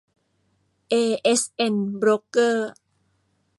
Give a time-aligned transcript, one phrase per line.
[0.89, 2.71] เอเอสเอ็น โบรกเกอร์